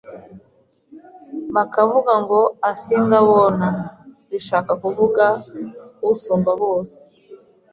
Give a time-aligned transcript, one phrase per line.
[1.55, 2.39] bakavuga ngo
[2.71, 3.67] "Asinga bona"
[4.31, 5.23] rishaka kuvuga
[6.11, 6.99] "Usumba bose".